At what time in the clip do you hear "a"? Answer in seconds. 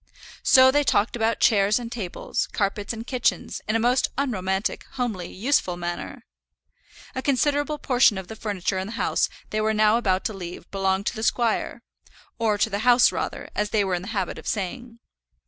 3.75-3.79, 7.13-7.21